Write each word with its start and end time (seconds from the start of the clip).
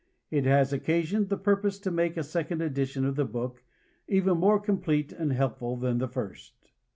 It 0.31 0.45
has 0.45 0.73
occasioned 0.73 1.29
the 1.29 1.37
purpose 1.37 1.77
to 1.77 1.91
make 1.91 2.17
a 2.17 2.23
second 2.23 2.59
edition 2.63 3.05
of 3.05 3.15
the 3.15 3.23
book, 3.23 3.63
even 4.07 4.35
more 4.39 4.59
complete 4.59 5.11
and 5.13 5.31
helpful 5.31 5.77
than 5.77 5.99
the 5.99 6.07
first. 6.07 6.71